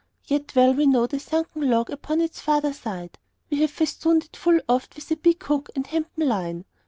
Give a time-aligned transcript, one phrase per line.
[0.25, 3.19] Yet well we know the sunken log upon its farther side.
[3.51, 6.65] We have festooned it full oft with a big hook and hempen line.